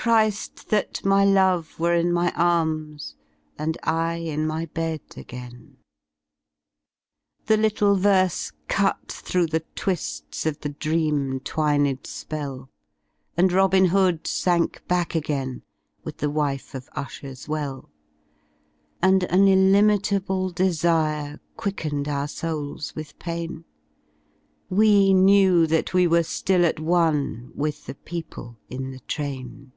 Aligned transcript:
Chri^! 0.00 0.64
That 0.68 1.04
my 1.04 1.26
love 1.26 1.78
were 1.78 1.92
in 1.92 2.10
my 2.10 2.30
arms 2.34 3.16
And 3.58 3.76
I 3.82 4.14
in 4.14 4.46
my 4.46 4.64
bed 4.64 5.02
again!" 5.14 5.76
95 7.46 7.46
The 7.48 7.56
Uttk 7.56 7.98
verse 7.98 8.52
cut 8.66 9.08
through 9.12 9.48
the 9.48 9.60
twiSls 9.76 10.46
Of 10.46 10.60
the 10.60 10.70
dream 10.70 11.38
twintd 11.40 12.04
spelly 12.06 12.68
And 13.36 13.50
*'^ 13.50 13.54
Robin 13.54 13.84
Hood*'' 13.88 14.26
sank 14.26 14.82
back 14.88 15.14
again 15.14 15.60
With 16.02 16.16
the 16.16 16.30
'Wife 16.30 16.74
of 16.74 16.88
Usher's 16.96 17.46
Well:' 17.46 17.90
And 19.02 19.24
an 19.24 19.48
illimitable 19.48 20.48
desire 20.48 21.40
Quickened 21.58 22.08
our 22.08 22.26
souls 22.26 22.94
with 22.96 23.18
pam. 23.18 23.66
We 24.70 25.12
knew 25.12 25.66
that 25.66 25.92
we 25.92 26.06
were 26.06 26.20
ftill 26.20 26.64
at 26.64 26.80
one 26.80 27.52
With 27.54 27.84
the 27.84 27.96
people 27.96 28.56
in 28.70 28.92
the 28.92 29.00
train. 29.00 29.72